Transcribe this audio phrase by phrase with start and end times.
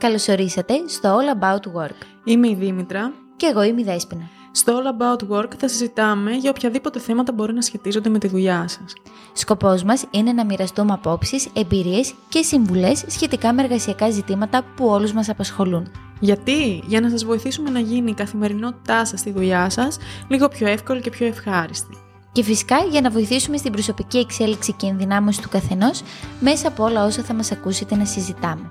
[0.00, 1.96] Καλωσορίσατε στο All About Work.
[2.24, 3.12] Είμαι η Δήμητρα.
[3.36, 4.28] Και εγώ είμαι η Δέσποινα.
[4.52, 8.68] Στο All About Work θα συζητάμε για οποιαδήποτε θέματα μπορεί να σχετίζονται με τη δουλειά
[8.68, 8.92] σας.
[9.32, 15.12] Σκοπός μας είναι να μοιραστούμε απόψεις, εμπειρίες και συμβουλές σχετικά με εργασιακά ζητήματα που όλους
[15.12, 15.90] μας απασχολούν.
[16.20, 19.98] Γιατί; Για να σας βοηθήσουμε να γίνει η καθημερινότητά σας στη δουλειά σας
[20.28, 21.96] λίγο πιο εύκολη και πιο ευχάριστη.
[22.32, 26.02] Και φυσικά για να βοηθήσουμε στην προσωπική εξέλιξη και ενδυνάμωση του καθενός
[26.40, 28.70] μέσα από όλα όσα θα μας ακούσετε να συζητάμε.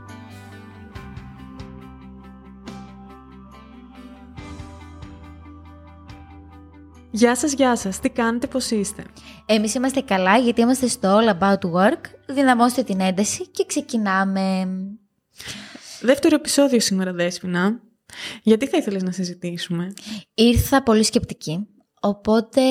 [7.19, 7.99] Γεια σας, γεια σας.
[7.99, 9.03] Τι κάνετε, πώς είστε;
[9.45, 12.01] Εμείς είμαστε καλά γιατί είμαστε στο All About Work.
[12.27, 14.67] Δυναμώστε την ένταση και ξεκινάμε.
[16.01, 17.81] Δεύτερο επεισόδιο σήμερα, Δέσποινα.
[18.43, 19.93] Γιατί θα ήθελες να συζητήσουμε;
[20.33, 21.67] Ήρθα πολύ σκεπτική.
[22.01, 22.61] Οπότε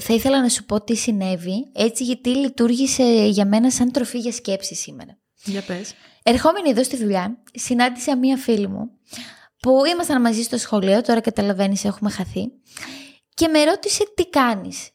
[0.00, 4.32] θα ήθελα να σου πω τι συνέβη, έτσι γιατί λειτουργήσε για μένα σαν τροφή για
[4.32, 5.18] σκέψη σήμερα.
[5.44, 5.94] Για πες.
[6.22, 8.90] Ερχόμενη εδώ στη δουλειά, συνάντησα μία φίλη μου
[9.60, 12.50] που ήμασταν μαζί στο σχολείο, τώρα καταλαβαίνεις έχουμε χαθεί
[13.38, 14.90] και με ρώτησε τι κάνεις;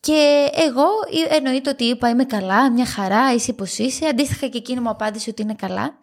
[0.00, 0.86] Και εγώ
[1.28, 4.06] εννοείται ότι είπα είμαι καλά, μια χαρά, εσύ πως είσαι.
[4.06, 5.98] Αντίστοιχα και εκείνη μου απάντησε ότι είναι καλά.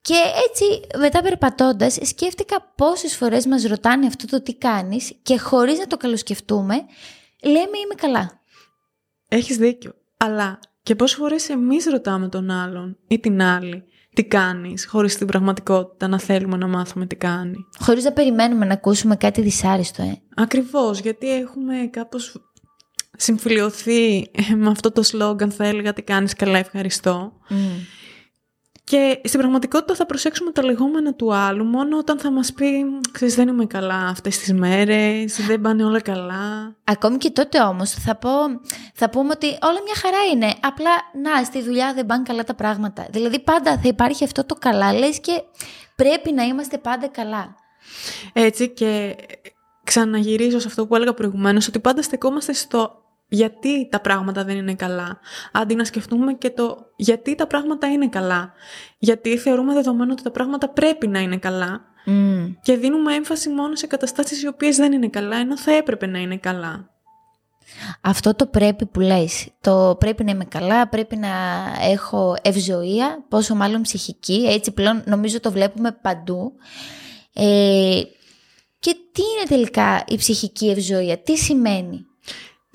[0.00, 0.14] Και
[0.48, 5.86] έτσι μετά περπατώντας σκέφτηκα πόσες φορές μας ρωτάνε αυτό το τι κάνεις και χωρίς να
[5.86, 6.74] το καλοσκεφτούμε
[7.42, 8.40] λέμε είμαι καλά.
[9.28, 9.94] Έχεις δίκιο.
[10.16, 15.26] Αλλά και πόσες φορές εμείς ρωτάμε τον άλλον ή την άλλη τι κάνεις, χωρίς την
[15.26, 17.66] πραγματικότητα να θέλουμε να μάθουμε τι κάνει.
[17.78, 20.20] Χωρίς να περιμένουμε να ακούσουμε κάτι δυσάρεστο, ε.
[20.34, 22.36] Ακριβώς, γιατί έχουμε κάπως
[23.16, 27.32] συμφιλιωθεί με αυτό το σλόγκαν θα έλεγα τι κάνεις καλά ευχαριστώ.
[28.84, 33.34] Και στην πραγματικότητα θα προσέξουμε τα λεγόμενα του άλλου μόνο όταν θα μας πει «Ξέρεις,
[33.34, 36.76] δεν είμαι καλά αυτές τις μέρες, δεν πάνε όλα καλά».
[36.84, 38.30] Ακόμη και τότε όμως θα, πω,
[38.94, 40.54] θα πούμε ότι όλα μια χαρά είναι.
[40.60, 40.90] Απλά,
[41.22, 43.06] να, στη δουλειά δεν πάνε καλά τα πράγματα.
[43.10, 45.42] Δηλαδή πάντα θα υπάρχει αυτό το καλά, λες και
[45.96, 47.54] πρέπει να είμαστε πάντα καλά.
[48.32, 49.16] Έτσι και
[49.84, 54.74] ξαναγυρίζω σε αυτό που έλεγα προηγουμένως, ότι πάντα στεκόμαστε στο γιατί τα πράγματα δεν είναι
[54.74, 55.18] καλά.
[55.52, 58.52] Αντί να σκεφτούμε και το γιατί τα πράγματα είναι καλά.
[58.98, 61.80] Γιατί θεωρούμε δεδομένο ότι τα πράγματα πρέπει να είναι καλά.
[62.62, 66.18] Και δίνουμε έμφαση μόνο σε καταστάσεις οι οποίες δεν είναι καλά, ενώ θα έπρεπε να
[66.18, 66.88] είναι καλά.
[68.00, 71.28] Αυτό το πρέπει που λες, το πρέπει να είμαι καλά, πρέπει να
[71.90, 76.52] έχω ευζοία, πόσο μάλλον ψυχική, έτσι πλέον νομίζω το βλέπουμε παντού.
[77.32, 78.00] Ε,
[78.78, 82.06] και τι είναι τελικά η ψυχική ευζοία, τι σημαίνει;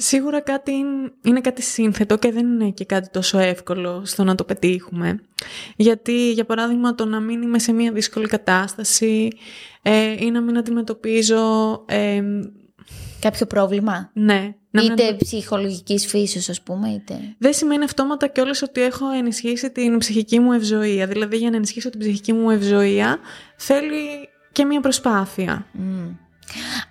[0.02, 0.72] Σίγουρα κάτι
[1.22, 5.20] είναι, κάτι σύνθετο και δεν είναι και κάτι τόσο εύκολο στο να το πετύχουμε.
[5.76, 9.28] Γιατί, για παράδειγμα, το να μην είμαι σε μια δύσκολη κατάσταση
[9.82, 11.84] ε, ή να μην αντιμετωπίζω...
[11.88, 12.22] Ε,
[13.20, 14.54] Κάποιο πρόβλημα; Ναι.
[14.72, 15.18] Να είτε μην...
[15.18, 17.36] ψυχολογικής φύσης, ας πούμε, είτε...
[17.38, 21.08] Δεν σημαίνει αυτόματα κιόλας ότι έχω ενισχύσει την ψυχική μου ευζοία.
[21.08, 23.20] Δηλαδή, για να ενισχύσω την ψυχική μου ευζοία,
[23.56, 25.66] θέλει και μια προσπάθεια.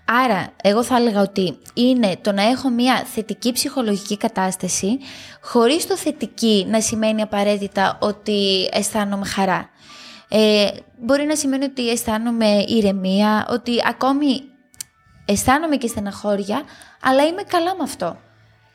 [0.04, 4.98] Άρα, εγώ θα έλεγα ότι είναι το να έχω μια θετική ψυχολογική κατάσταση,
[5.41, 9.69] χωρίς το θετική να σημαίνει απαραίτητα ότι αισθάνομαι χαρά.
[10.28, 14.41] Ε, μπορεί να σημαίνει ότι αισθάνομαι ηρεμία, ότι ακόμη
[15.24, 16.62] αισθάνομαι και στεναχώρια,
[17.02, 18.16] αλλά είμαι καλά με αυτό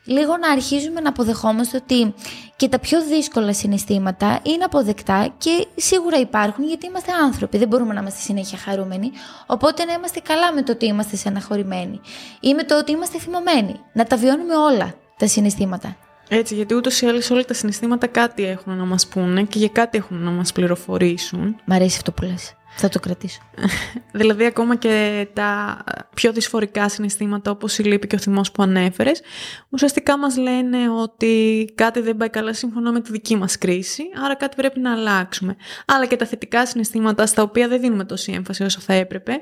[0.04, 2.14] λίγο να αρχίζουμε να αποδεχόμαστε ότι
[2.56, 7.94] και τα πιο δύσκολα συναισθήματα είναι αποδεκτά και σίγουρα υπάρχουν γιατί είμαστε άνθρωποι, δεν μπορούμε
[7.94, 9.10] να είμαστε συνέχεια χαρούμενοι,
[9.46, 12.00] οπότε να είμαστε καλά με το ότι είμαστε στεναχωρημένοι
[12.40, 15.96] ή με το ότι είμαστε θυμωμένοι, να τα βιώνουμε όλα τα συναισθήματα.
[16.28, 19.68] Έτσι, γιατί ούτως ή άλλως όλα τα συναισθήματα κάτι έχουν να μας πούνε και για
[19.68, 21.56] κάτι έχουν να μας πληροφορήσουν.
[21.64, 22.54] Μ' αρέσει αυτό που λες.
[22.76, 23.40] Θα το κρατήσω.
[24.18, 25.78] δηλαδή ακόμα και τα
[26.14, 29.22] πιο δυσφορικά συναισθήματα όπως η λύπη και ο θυμός που ανέφερες
[29.68, 34.36] ουσιαστικά μας λένε ότι κάτι δεν πάει καλά σύμφωνα με τη δική μας κρίση άρα
[34.36, 35.56] κάτι πρέπει να αλλάξουμε.
[35.86, 39.40] Αλλά και τα θετικά συναισθήματα στα οποία δεν δίνουμε τόση έμφαση όσο θα έπρεπε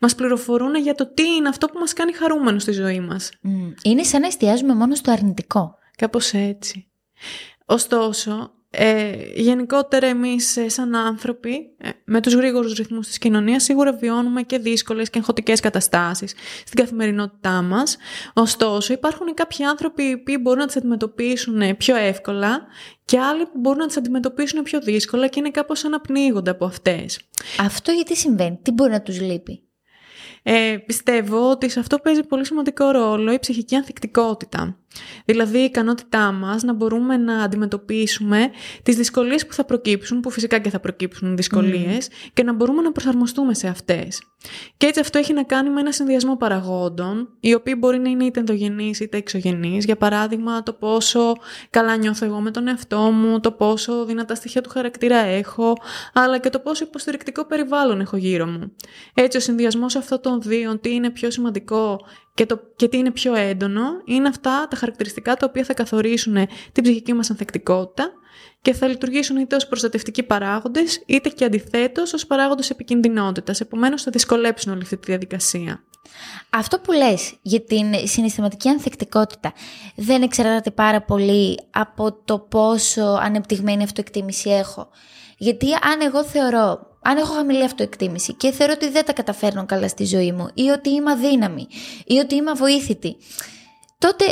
[0.00, 3.30] μας πληροφορούν για το τι είναι αυτό που μας κάνει χαρούμενο στη ζωή μας.
[3.82, 5.78] Είναι σαν να εστιάζουμε μόνο στο αρνητικό.
[5.96, 6.86] Κάπως έτσι.
[7.66, 13.92] Ωστόσο, ε, γενικότερα εμείς ε, σαν άνθρωποι ε, με τους γρήγορους ρυθμούς της κοινωνίας σίγουρα
[13.92, 17.96] βιώνουμε και δύσκολες και εγχωτικές καταστάσεις στην καθημερινότητά μας.
[18.32, 22.66] Ωστόσο υπάρχουν κάποιοι άνθρωποι που μπορούν να τις αντιμετωπίσουν ε, πιο εύκολα
[23.04, 26.50] και άλλοι που μπορούν να τις αντιμετωπίσουν πιο δύσκολα και είναι κάπως σαν να πνίγονται
[26.50, 27.20] από αυτές.
[27.60, 29.63] Αυτό γιατί συμβαίνει, τι μπορεί να τους λείπει;
[30.46, 34.76] Ε, πιστεύω ότι σε αυτό παίζει πολύ σημαντικό ρόλο η ψυχική ανθεκτικότητα.
[35.24, 38.50] Δηλαδή η ικανότητά μας να μπορούμε να αντιμετωπίσουμε
[38.82, 42.92] τις δυσκολίες που θα προκύψουν, που φυσικά και θα προκύψουν δυσκολίες, και να μπορούμε να
[42.92, 44.22] προσαρμοστούμε σε αυτές.
[44.76, 48.24] Και έτσι αυτό έχει να κάνει με ένα συνδυασμό παραγόντων, οι οποίοι μπορεί να είναι
[48.24, 49.84] είτε ενδογενείς είτε εξωγενείς.
[49.84, 51.32] Για παράδειγμα, το πόσο
[51.70, 55.72] καλά νιώθω εγώ με τον εαυτό μου, το πόσο δυνατά στοιχεία του χαρακτήρα έχω,
[56.12, 58.72] αλλά και το πόσο υποστηρικτικό περιβάλλον έχω γύρω μου.
[59.14, 62.00] Έτσι, ο συνδυασμός αυτών των δύο, τι είναι πιο σημαντικό
[62.34, 66.34] και, το, και τι είναι πιο έντονο, είναι αυτά τα χαρακτηριστικά τα οποία θα καθορίσουν
[66.72, 68.12] την ψυχική μας ανθεκτικότητα
[68.62, 73.60] και θα λειτουργήσουν είτε ως προστατευτικοί παράγοντες, είτε και αντιθέτως ως παράγοντες επικινδυνότητας.
[73.60, 75.82] Επομένως θα δυσκολέψουν όλη αυτή τη διαδικασία.
[76.50, 79.52] Αυτό που λες για την συναισθηματική ανθεκτικότητα
[79.96, 84.88] δεν εξαρτάται πάρα πολύ από το πόσο ανεπτυγμένη αυτοεκτίμηση έχω.
[85.38, 89.88] Γιατί αν εγώ θεωρώ αν έχω χαμηλή αυτοεκτίμηση και θεωρώ ότι δεν τα καταφέρνω καλά
[89.88, 91.66] στη ζωή μου ή ότι είμαι αδύναμη
[92.06, 93.16] ή ότι είμαι αβοήθητη,
[93.98, 94.24] τότε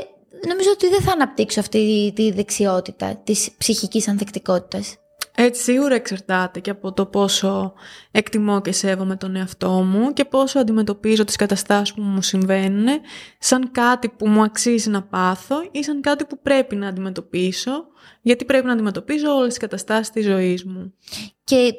[0.49, 4.97] νομίζω ότι δεν θα αναπτύξω αυτή τη δεξιότητα της ψυχικής ανθεκτικότητας.
[5.35, 7.73] Έτσι σίγουρα εξαρτάται και από το πόσο
[8.11, 12.87] εκτιμώ και σέβομαι τον εαυτό μου και πόσο αντιμετωπίζω τις καταστάσεις που μου συμβαίνουν
[13.39, 17.87] σαν κάτι που μου αξίζει να πάθω ή σαν κάτι που πρέπει να αντιμετωπίσω
[18.23, 20.95] γιατί πρέπει να αντιμετωπίζω όλες τις καταστάσεις της ζωής μου.
[21.45, 21.75] Και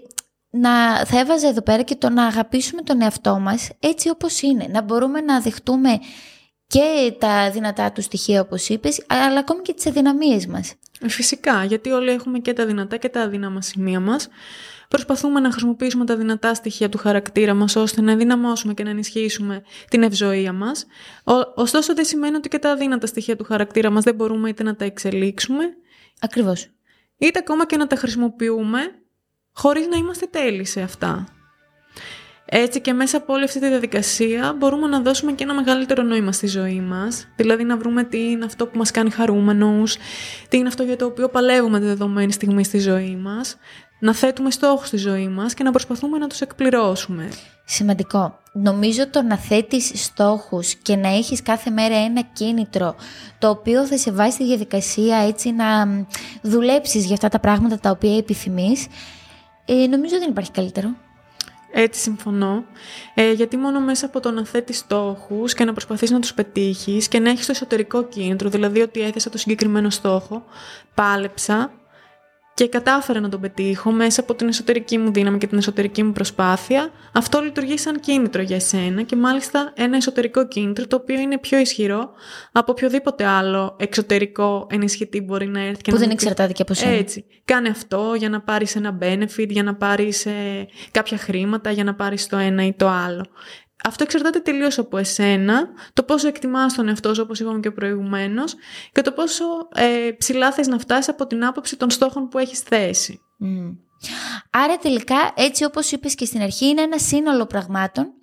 [0.56, 4.68] να θα έβαζα εδώ πέρα και το να αγαπήσουμε τον εαυτό μας έτσι όπως είναι.
[4.70, 5.90] Να μπορούμε να δεχτούμε
[6.68, 10.74] και τα δυνατά του στοιχεία όπως είπες, αλλά ακόμη και τις αδυναμίες μας.
[11.08, 14.28] Φυσικά, γιατί όλοι έχουμε και τα δυνατά και τα αδύναμα σημεία μας.
[14.88, 19.64] Προσπαθούμε να χρησιμοποιήσουμε τα δυνατά στοιχεία του χαρακτήρα μας ώστε να ενδυναμώσουμε και να ενισχύσουμε
[19.90, 20.86] την ευζοία μας.
[21.56, 24.76] Ωστόσο δεν σημαίνει ότι και τα αδύνατα στοιχεία του χαρακτήρα μας δεν μπορούμε είτε να
[24.76, 25.64] τα εξελίξουμε.
[26.20, 26.70] Ακριβώς.
[27.18, 28.80] Είτε ακόμα και να τα χρησιμοποιούμε
[29.54, 31.28] χωρίς να είμαστε τέλειοι σε αυτά.
[32.46, 36.32] Έτσι και μέσα από όλη αυτή τη διαδικασία μπορούμε να δώσουμε και ένα μεγαλύτερο νόημα
[36.32, 39.98] στη ζωή μας, δηλαδή να βρούμε τι είναι αυτό που μας κάνει χαρούμενους,
[40.50, 43.58] τι είναι αυτό για το οποίο παλεύουμε τη δεδομένη στιγμή στη ζωή μας,
[44.00, 47.30] να θέτουμε στόχους στη ζωή μας και να προσπαθούμε να τους εκπληρώσουμε.
[47.66, 48.40] Σημαντικό.
[48.54, 52.96] Νομίζω το να θέτεις στόχους και να έχεις κάθε μέρα ένα κίνητρο
[53.40, 55.66] το οποίο θα σε βάζει στη διαδικασία έτσι να
[56.42, 58.88] δουλέψεις για αυτά τα πράγματα τα οποία επιθυμείς
[59.66, 60.96] ε, νομίζω δεν υπάρχει καλύτερο.
[61.76, 62.64] Έτσι συμφωνώ.
[63.14, 67.08] Ε, γιατί μόνο μέσα από το να θέτεις στόχους και να προσπαθείς να τους πετύχεις
[67.08, 70.46] και να έχεις το εσωτερικό κίνητρο, δηλαδή ότι έθεσα το συγκεκριμένο στόχο,
[70.94, 71.72] πάλεψα,
[72.54, 76.12] και κατάφερα να τον πετύχω μέσα από την εσωτερική μου δύναμη και την εσωτερική μου
[76.12, 81.38] προσπάθεια, αυτό λειτουργεί σαν κίνητρο για εσένα και μάλιστα ένα εσωτερικό κίνητρο το οποίο είναι
[81.38, 82.12] πιο ισχυρό
[82.52, 85.82] από οποιοδήποτε άλλο εξωτερικό ενισχυτή μπορεί να έρθει.
[85.82, 86.92] Και που δεν εξαρτάται και από σένα.
[86.92, 87.26] Έτσι.
[87.46, 91.96] Κάνε αυτό για να πάρεις ένα benefit, για να πάρεις ε, κάποια χρήματα, για να
[91.96, 93.26] πάρεις το ένα ή το άλλο.
[93.84, 98.56] Αυτό εξαρτάται τελείως από εσένα, το πόσο εκτιμάς τον εαυτό σου, όπως είπαμε και προηγουμένως,
[98.92, 99.46] και το πόσο
[99.76, 103.22] ε, ψηλά θες να φτάσεις από την άποψη των στόχων που έχεις θέσει.
[104.50, 108.14] Άρα τελικά, έτσι όπως είπες και στην αρχή, είναι ένα σύνολο πραγμάτων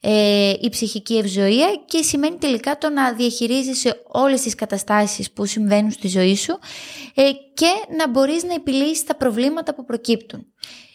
[0.00, 5.90] ε, η ψυχική ευζωία και σημαίνει τελικά το να διαχειρίζεσαι όλες τις καταστάσεις που συμβαίνουν
[5.90, 6.58] στη ζωή σου
[7.14, 10.46] ε, και να μπορείς να επιλύσεις τα προβλήματα που προκύπτουν.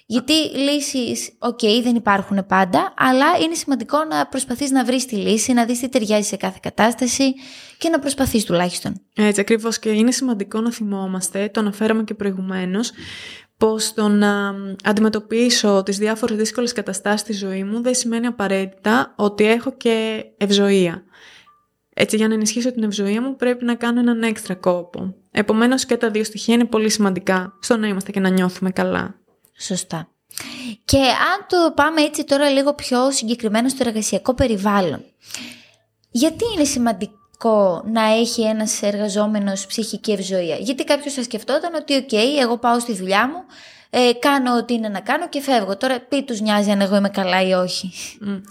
[0.08, 5.54] Γιατί λύσεις, οκ, δεν υπάρχουν πάντα, αλλά είναι σημαντικό να προσπαθείς να βρεις τη λύση,
[5.54, 7.34] να δεις τι ταιριάζει σε κάθε κατάσταση
[7.78, 9.02] και να προσπαθείς τουλάχιστον.
[9.16, 9.80] Έτσι, ακριβώς.
[9.80, 12.92] Και είναι σημαντικό να θυμόμαστε, το αναφέραμε και προηγουμένως,
[13.58, 14.54] πως το να
[14.84, 21.04] αντιμετωπίσω τις διάφορες δύσκολες καταστάσεις στη ζωή μου δεν σημαίνει απαραίτητα ότι έχω και ευζωία.
[21.94, 25.16] Έτσι, για να ενισχύσω την ευζωία μου, πρέπει να κάνω έναν έξτρα κόπο.
[25.32, 29.20] Επομένως, και τα δύο στοιχεία είναι πολύ σημαντικά στο να είμαστε και να νιώθουμε καλά.
[29.58, 30.10] Σωστά.
[30.86, 35.04] Και αν το πάμε έτσι τώρα λίγο πιο συγκεκριμένο στο εργασιακό περιβάλλον.
[36.12, 42.12] Γιατί είναι σημαντικό να έχει ένας εργαζόμενος ψυχική ευζωία; Γιατί κάποιος θα σκεφτόταν ότι οκ,
[42.42, 43.44] εγώ πάω στη δουλειά μου,
[43.98, 45.78] ε, κάνω ό,τι είναι να κάνω και φεύγω.
[45.78, 47.92] Τώρα πει τους νοιάζει αν εγώ είμαι καλά ή όχι.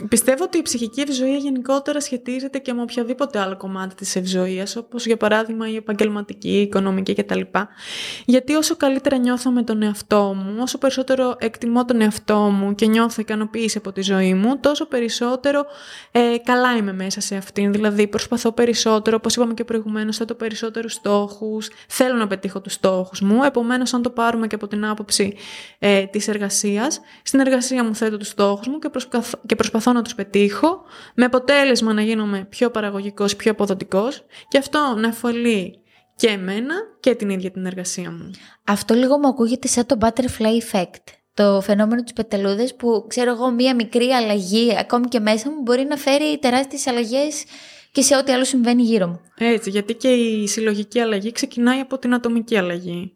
[0.08, 5.06] Πιστεύω ότι η ψυχική ευζοία γενικότερα σχετίζεται και με οποιαδήποτε άλλο κομμάτι της ευζοίας, όπως
[5.06, 7.40] για παράδειγμα η επαγγελματική, η οικονομική κτλ.
[8.24, 12.86] Γιατί όσο καλύτερα νιώθω με τον εαυτό μου, όσο περισσότερο εκτιμώ τον εαυτό μου και
[12.86, 15.64] νιώθω ικανοποίηση από τη ζωή μου, τόσο περισσότερο
[16.10, 17.72] ε, καλά είμαι μέσα σε αυτήν.
[17.72, 23.20] Δηλαδή προσπαθώ περισσότερο, όπως είπαμε και προηγουμένως, θέτω περισσότερους στόχους, θέλω να πετύχω τους στόχους
[23.20, 23.42] μου.
[23.42, 25.33] Επομένως, αν το πάρουμε και από την άποψη
[25.78, 27.00] ε, της εργασίας.
[27.22, 28.90] Στην εργασία μου θέτω τους στόχους μου και,
[29.46, 30.82] και προσπαθώ να τους πετύχω
[31.14, 35.78] με αποτέλεσμα να γίνομαι πιο παραγωγικός, πιο αποδοτικός και αυτό να εφολεί
[36.16, 38.30] και εμένα και την ίδια την εργασία μου.
[38.64, 41.02] Αυτό λίγο μου ακούγεται σαν το butterfly effect.
[41.34, 45.84] Το φαινόμενο της πετελούδες που ξέρω εγώ μία μικρή αλλαγή ακόμη και μέσα μου μπορεί
[45.84, 47.44] να φέρει τεράστιες αλλαγές
[47.92, 49.20] και σε ό,τι άλλο συμβαίνει γύρω μου.
[49.38, 53.13] Έτσι, γιατί και η συλλογική αλλαγή ξεκινάει από την ατομική αλλαγή.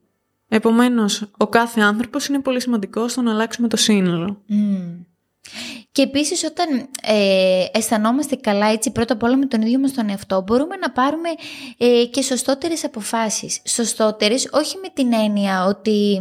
[0.48, 4.42] Επομένως, ο κάθε άνθρωπος είναι πολύ σημαντικός στο να αλλάξουμε το σύνολο.
[4.48, 5.04] Mm.
[5.92, 10.08] Και επίσης όταν ε, αισθανόμαστε καλά έτσι πρώτα απ' όλα με τον ίδιο μας τον
[10.08, 11.28] εαυτό μπορούμε να πάρουμε
[11.78, 13.60] ε, και σωστότερες αποφάσεις.
[13.64, 16.20] Σωστότερες όχι με την έννοια ότι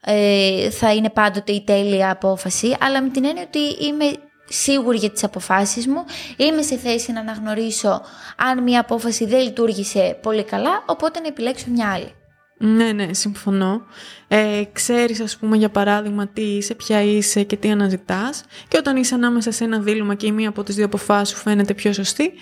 [0.00, 4.04] ε, θα είναι πάντοτε η τέλεια απόφαση αλλά με την έννοια ότι είμαι
[4.48, 6.04] σίγουρη για τις αποφάσεις μου,
[6.36, 8.02] είμαι σε θέση να αναγνωρίσω
[8.36, 12.12] αν μια απόφαση δεν λειτουργήσε πολύ καλά οπότε να επιλέξω μια άλλη.
[12.58, 13.82] Ναι, ναι, συμφωνώ.
[14.28, 18.44] Ε, ξέρεις, ας πούμε, για παράδειγμα, τι είσαι, ποια είσαι και τι αναζητάς.
[18.68, 21.42] Και όταν είσαι ανάμεσα σε ένα δίλημα και η μία από τις δύο αποφάσεις σου
[21.42, 22.32] φαίνεται πιο σωστή,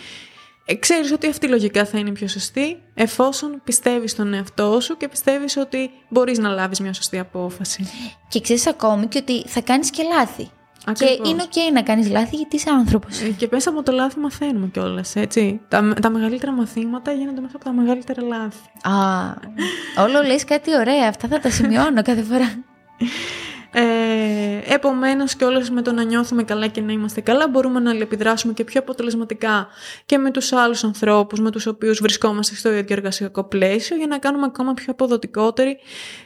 [0.65, 5.09] ε, ξέρεις ότι αυτή λογικά θα είναι πιο σωστή, εφόσον πιστεύεις στον εαυτό σου και
[5.09, 7.89] πιστεύεις ότι μπορείς να λάβεις μια σωστή απόφαση.
[8.29, 10.51] Και ξέρεις ακόμη και ότι θα κάνεις και λάθη.
[10.93, 13.21] Και είναι ok να κάνεις λάθη γιατί είσαι άνθρωπος.
[13.21, 15.61] Ε, και μέσα από το λάθη μαθαίνουμε κιόλας, έτσι.
[15.69, 18.59] Τα, τα μεγαλύτερα μαθήματα γίνονται μέσα από τα μεγαλύτερα λάθη.
[18.83, 18.95] Α,
[20.05, 21.09] όλο λες κάτι ωραία.
[21.09, 22.65] Αυτά θα τα σημειώνω κάθε φορά.
[23.79, 27.91] Ε, επομένως και όλες με το να νιώθουμε καλά και να είμαστε καλά μπορούμε να
[27.91, 29.69] αλληλεπιδράσουμε και πιο αποτελεσματικά
[30.07, 34.19] και με τους άλλους ανθρώπους με τους οποίους βρισκόμαστε στο ίδιο εργασιακό πλαίσιο για να
[34.19, 35.79] κάνουμε ακόμα πιο αποδοτικότερη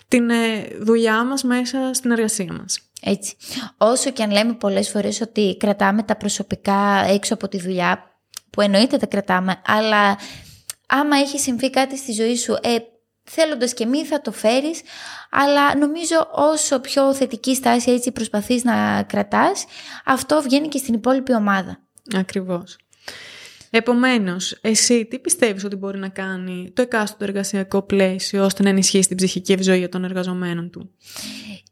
[0.08, 0.36] την ε,
[0.80, 2.89] δουλειά μας μέσα στην εργασία μας.
[3.02, 3.36] Έτσι.
[3.76, 8.04] Όσο και αν λέμε πολλές φορές ότι κρατάμε τα προσωπικά έξω από τη δουλειά,
[8.50, 10.18] που εννοείται τα κρατάμε, αλλά
[10.86, 12.76] άμα έχει συμβεί κάτι στη ζωή σου, ε,
[13.24, 14.80] θέλοντας και μη θα το φέρεις,
[15.30, 19.64] αλλά νομίζω όσο πιο θετική στάση έτσι προσπαθείς να κρατάς,
[20.04, 21.78] αυτό βγαίνει και στην υπόλοιπη ομάδα.
[22.14, 22.76] Ακριβώς.
[23.70, 29.08] Επομένως, εσύ τι πιστεύεις ότι μπορεί να κάνει το εκάστοτε εργασιακό πλαίσιο ώστε να ενισχύσει
[29.08, 30.90] την ψυχική ευζοία των εργαζομένων του;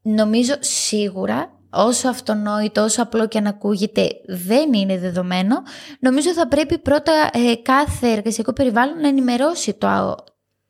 [0.03, 5.63] Νομίζω σίγουρα όσο αυτονόητο, όσο απλό και αν ακούγεται δεν είναι δεδομένο,
[6.01, 10.15] νομίζω θα πρέπει πρώτα ε, κάθε εργασιακό περιβάλλον να ενημερώσει το,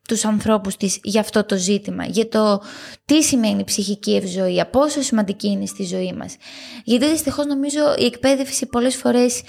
[0.08, 2.62] τους ανθρώπους της για αυτό το ζήτημα, για το
[3.04, 6.37] τι σημαίνει ψυχική ευζοία, πόσο σημαντική είναι στη ζωή μας.
[6.85, 9.42] Γιατί δυστυχώς νομίζω η εκπαίδευση πολλές φορές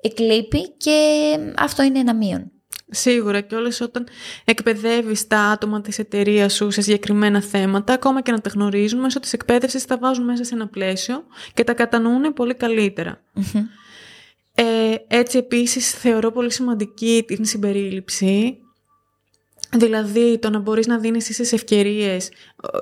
[0.00, 0.98] εκλείπει και
[1.56, 2.50] αυτό είναι ένα μείον.
[2.90, 4.06] Σίγουρα και όλες όταν
[4.44, 9.20] εκπαιδεύεις τα άτομα της εταιρείας σου σε συγκεκριμένα θέματα, ακόμα και να τα γνωρίζουν, μέσω
[9.20, 11.24] της εκπαίδευσης τα βάζουν μέσα σε ένα πλαίσιο
[11.54, 12.54] και τα κατανοούν πολύ
[14.54, 18.58] Ε, έτσι επίσης θεωρώ πολύ σημαντική την συμπερίληψη
[19.78, 22.28] Δηλαδή το να μπορείς να δίνεις ίσες ευκαιρίες,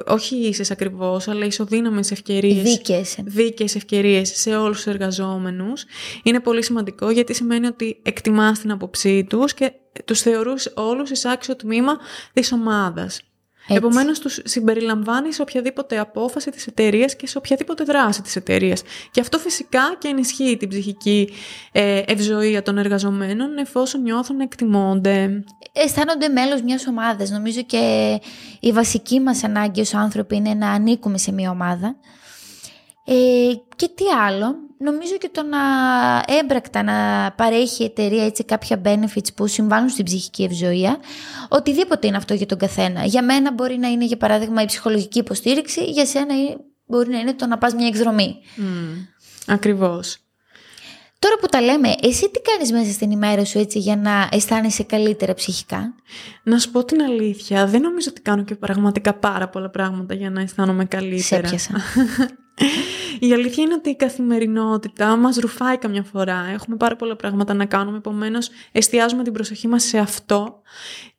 [0.07, 2.63] όχι ίσες ακριβώς, αλλά ισοδύναμες ευκαιρίες.
[2.63, 3.17] Δίκαιες.
[3.25, 5.85] Δίκαιες ευκαιρίες σε όλους τους εργαζόμενους.
[6.23, 9.73] Είναι πολύ σημαντικό γιατί σημαίνει ότι εκτιμάς την άποψή τους και
[10.05, 11.97] τους θεωρούς όλους εισάξιο τμήμα
[12.33, 13.21] της ομάδας.
[13.69, 18.83] Επομένως, τους συμπεριλαμβάνεις σε οποιαδήποτε απόφαση της εταιρείας και σε οποιαδήποτε δράση της εταιρείας.
[19.11, 21.33] Και αυτό φυσικά και ενισχύει την ψυχική
[21.73, 25.45] ε, ευζοία των εργαζομένων εφόσον νιώθουν να εκτιμώνται.
[25.73, 27.31] Αισθάνονται μέλος μιας ομάδας.
[27.31, 28.19] Νομίζω και
[28.61, 31.97] η βασική μας ανάγκη ως άνθρωποι είναι να ανήκουμε σε μια ομάδα.
[33.07, 33.15] Ε,
[33.77, 35.59] και τι άλλο, νομίζω και το να
[36.27, 36.95] έμπρακτα να
[37.37, 40.99] παρέχει η εταιρεία έτσι κάποια benefits που συμβάλλουν στην ψυχική ευζοία,
[41.49, 43.05] οτιδήποτε είναι αυτό για τον καθένα.
[43.05, 46.35] Για μένα μπορεί να είναι για παράδειγμα η ψυχολογική υποστήριξη, για σένα
[46.87, 48.37] μπορεί να είναι το να πας μια εκδρομή.
[48.57, 48.63] Mm,
[49.47, 50.19] ακριβώς.
[51.19, 54.83] Τώρα που τα λέμε, εσύ τι κάνεις μέσα στην ημέρα σου έτσι για να αισθάνεσαι
[54.83, 55.95] καλύτερα ψυχικά;
[56.43, 60.31] Να σου πω την αλήθεια, δεν νομίζω ότι κάνω και πραγματικά πάρα πολλά πράγματα για
[60.31, 61.59] να αισθάνομαι καλύτερα.
[61.59, 61.71] Σε
[63.27, 66.47] η αλήθεια είναι ότι η καθημερινότητα μας ρουφάει καμιά φορά.
[66.53, 70.63] Έχουμε πάρα πολλά πράγματα να κάνουμε, επομένως εστιάζουμε την προσοχή μας σε αυτό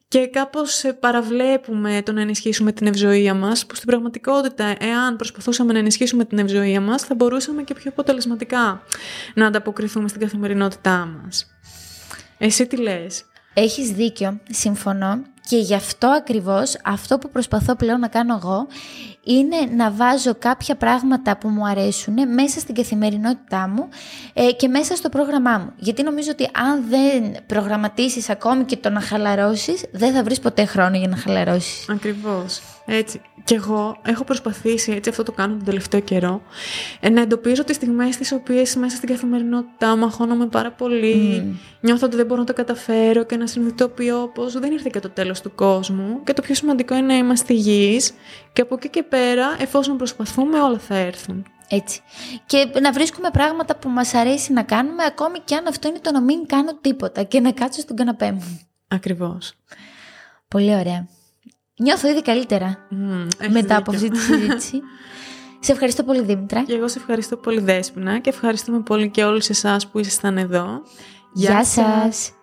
[0.08, 5.80] και κάπως παραβλέπουμε το να ενισχύσουμε την ευζοία μας, που στην πραγματικότητα, εάν προσπαθούσαμε να
[5.80, 8.82] ενισχύσουμε την ευζοία μας, θα μπορούσαμε και πιο αποτελεσματικά
[9.34, 11.46] να ανταποκριθούμε στην καθημερινότητά μας.
[12.38, 18.08] Εσύ τι λες; Έχεις δίκιο, συμφωνώ και γι' αυτό ακριβώς αυτό που προσπαθώ πλέον να
[18.08, 18.68] κάνω εγώ
[19.24, 23.90] είναι να βάζω κάποια πράγματα που μου αρέσουν μέσα στην καθημερινότητά μου
[24.34, 25.74] ε, και μέσα στο πρόγραμμά μου.
[25.78, 30.66] Γιατί νομίζω ότι αν δεν προγραμματίσεις ακόμη και το να χαλαρώσεις, δεν θα βρεις ποτέ
[30.66, 31.90] χρόνο για να χαλαρώσεις.
[31.90, 32.62] Ακριβώς.
[32.86, 33.22] Έτσι.
[33.46, 36.42] Και εγώ έχω προσπαθήσει, έτσι αυτό το κάνω τον τελευταίο καιρό,
[37.00, 41.78] ε, να εντοπίζω τις στιγμές τις οποίες μέσα στην καθημερινότητά μου αγχώνομαι πάρα πολύ, mm.
[41.82, 45.10] νιώθω ότι δεν μπορώ να το καταφέρω και να συνειδητοποιώ πως δεν ήρθε και το
[45.10, 48.14] τέλος του κόσμου και το πιο σημαντικό είναι να είμαστε υγιείς
[48.54, 51.46] και από εκεί και πέρα εφόσον προσπαθούμε όλα θα έρθουν.
[51.68, 52.02] Έτσι.
[52.46, 56.12] Και να βρίσκουμε πράγματα που μας αρέσει να κάνουμε ακόμη και αν αυτό είναι το
[56.12, 58.60] να μην κάνω τίποτα και να κάτσω στον καναπέ μου.
[58.88, 59.54] Ακριβώς.
[60.48, 61.08] Πολύ ωραία.
[61.78, 62.88] Νιώθω ήδη καλύτερα
[63.52, 64.82] μετά από αυτή τη συζήτηση.
[65.66, 66.64] σε ευχαριστώ πολύ Δήμητρα.
[66.64, 70.82] Και εγώ σε ευχαριστώ πολύ Δέσποινα και ευχαριστούμε πολύ και όλους εσάς που ήσασταν εδώ.
[71.34, 72.35] Γεια, σας.